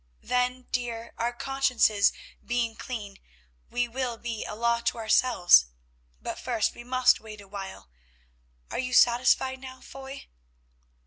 [0.23, 2.11] "Then, dear, our consciences
[2.43, 3.19] being clean,
[3.69, 5.67] we will be a law to ourselves.
[6.19, 7.87] But first we must wait a while.
[8.71, 10.25] Are you satisfied now, Foy?"